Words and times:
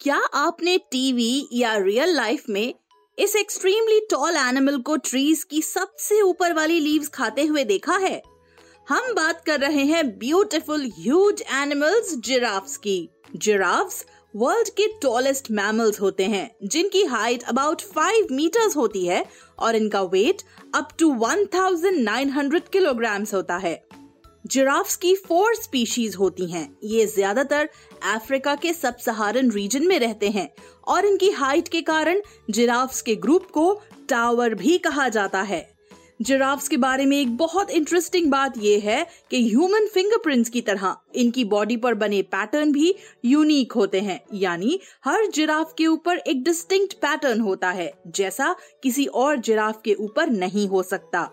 क्या 0.00 0.16
आपने 0.16 0.78
टीवी 0.78 1.48
या 1.52 1.76
रियल 1.76 2.16
लाइफ 2.16 2.44
में 2.50 2.74
इस 3.18 3.36
एक्सट्रीमली 3.36 4.00
टॉल 4.10 4.36
एनिमल 4.36 4.78
को 4.78 4.96
ट्रीज 4.96 5.44
की 5.44 5.62
सबसे 5.62 6.20
ऊपर 6.20 6.52
वाली 6.52 6.80
लीव्स 6.80 7.08
खाते 7.08 7.44
हुए 7.44 7.64
देखा 7.64 7.96
है? 7.96 8.22
हम 8.88 9.14
बात 9.14 9.44
कर 9.46 9.60
रहे 9.60 9.84
हैं 9.84 10.18
ब्यूटीफुल 10.18 10.90
ह्यूज 10.98 11.42
एनिमल्स 11.42 12.14
जिराफ्स 12.14 12.76
की। 12.76 13.08
जिराफ्स 13.36 14.04
वर्ल्ड 14.36 14.68
के 14.68 14.86
टॉलेस्ट 15.02 15.50
मैमल्स 15.50 16.00
होते 16.00 16.24
हैं, 16.24 16.56
जिनकी 16.64 17.04
हाइट 17.04 17.42
अबाउट 17.42 17.82
फाइव 17.82 18.26
मीटर्स 18.30 18.76
होती 18.76 19.06
है 19.06 19.26
और 19.58 19.76
इनका 19.76 20.02
वेट 20.02 20.42
अप 20.74 20.88
टू 20.98 21.14
1900 21.14 22.68
किलोग्राम्स 22.68 23.34
होता 23.34 23.56
है। 23.56 23.88
जिराफ्स 24.44 24.96
की 24.96 25.14
फोर 25.18 25.54
स्पीशीज 25.54 26.16
होती 26.16 26.50
हैं। 26.50 26.68
ये 26.84 27.06
ज़्यादातर 27.06 27.68
अफ्रीका 28.14 28.54
के 28.54 28.72
सब 28.72 28.96
सहारन 28.96 29.50
रीजन 29.50 29.86
में 29.86 29.98
रहते 29.98 30.28
हैं 30.28 30.48
और 30.88 31.06
इनकी 31.06 31.30
हाइट 31.30 31.68
के 31.68 31.82
कारण 31.82 32.20
जिराफ्स 32.50 33.00
के 33.02 33.14
ग्रुप 33.16 33.50
को 33.50 33.72
टावर 34.08 34.54
भी 34.54 34.78
कहा 34.78 35.08
जाता 35.08 35.42
है। 35.42 35.66
जिराफ्स 36.22 36.68
के 36.68 36.76
बारे 36.76 37.04
में 37.06 37.16
एक 37.16 37.36
बहुत 37.36 37.70
इंटरेस्टिंग 37.70 38.30
बात 38.30 38.56
यह 38.58 38.82
है 38.84 39.06
कि 39.30 39.42
ह्यूमन 39.48 39.86
फिंगरप्रिंट्स 39.86 40.50
की 40.50 40.60
तरह 40.60 40.96
इनकी 41.14 41.44
बॉडी 41.44 41.76
पर 41.76 41.94
बने 41.94 42.20
पैटर्न 42.24 42.72
भी 42.72 42.94
यूनिक 43.24 43.72
होते 43.72 44.00
हैं। 44.00 44.20
यानी 44.34 44.78
हर 45.04 45.26
जिराफ 45.26 45.74
के 45.78 45.86
ऊपर 45.86 46.18
एक 46.18 46.42
डिस्टिंक्ट 46.44 46.94
पैटर्न 46.94 47.40
होता 47.40 47.70
है, 47.70 47.92
जैसा 48.08 48.54
किसी 48.82 49.06
और 49.06 49.36
जिराफ 49.38 49.80
के 49.84 49.94
ऊपर 49.94 50.30
नहीं 50.30 50.66
हो 50.68 50.82
सकता। 50.82 51.30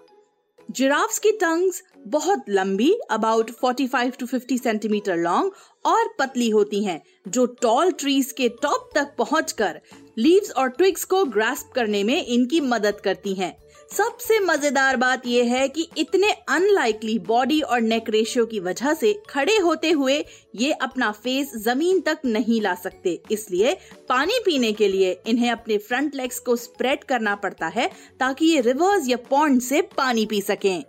जिराफ्स 0.72 1.20
की 1.20 1.32
टंग्स 1.32 1.82
बहुत 2.08 2.46
लंबी 2.50 2.92
अबाउट 3.12 3.52
45 3.64 4.18
टू 4.20 4.26
50 4.28 4.62
सेंटीमीटर 4.64 5.18
लॉन्ग 5.18 5.52
और 5.86 6.08
पतली 6.20 6.50
होती 6.50 6.84
हैं, 6.84 7.02
जो 7.28 7.46
टॉल 7.46 7.92
ट्रीज 7.92 8.32
के 8.32 8.50
टॉप 8.62 8.90
तक 8.96 9.14
पहुंचकर 9.18 9.80
लीव्स 10.18 10.52
और 10.52 10.70
ट्विग्स 10.70 11.04
को 11.04 11.24
ग्रास्प 11.26 11.72
करने 11.76 12.04
में 12.04 12.26
इनकी 12.26 12.60
मदद 12.62 13.00
करती 13.04 13.34
हैं। 13.34 13.56
सबसे 13.92 14.40
मज़ेदार 14.40 14.98
बात 14.98 15.26
यह 15.28 15.54
है 15.54 15.68
कि 15.68 15.88
इतने 15.98 16.32
अनलाइकली 16.50 17.18
बॉडी 17.20 17.60
और 17.62 17.82
नेक 17.82 18.10
रेशियो 18.10 18.46
की 18.46 18.60
वजह 18.60 18.94
से 18.94 19.14
खड़े 19.30 19.58
होते 19.58 19.92
हुए 19.92 20.18
ये 20.56 20.72
अपना 20.72 21.12
फेस 21.14 21.52
ज़मीन 21.58 22.00
तक 22.02 22.22
नहीं 22.26 22.62
ला 22.62 22.74
सकते 22.76 23.20
इसलिए 23.32 23.78
पानी 24.10 24.40
पीने 24.46 24.72
के 24.72 24.88
लिए 24.88 25.12
इन्हें 25.28 25.52
अपने 25.52 25.78
फ्रंट 25.78 26.16
लेग्स 26.16 26.40
को 26.40 26.56
स्प्रेड 26.56 27.04
करना 27.04 27.36
पड़ता 27.36 27.68
है 27.68 27.90
ताकि 28.20 28.46
ये 28.46 28.62
रिवर्स 28.62 29.10
या 29.10 29.18
पॉन्ड 29.30 29.62
से 29.62 29.82
पानी 29.98 30.26
पी 30.26 30.42
सकें 30.42 30.84